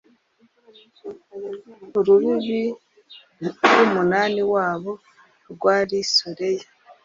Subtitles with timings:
[1.97, 2.61] urubibi
[3.47, 4.91] rw'umunani wabo
[5.51, 6.67] rwari soreya